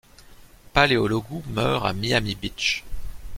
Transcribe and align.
Paleologu 0.73 1.43
meurt 1.49 1.85
à 1.85 1.93
Miami 1.93 2.33
Beach. 2.33 2.83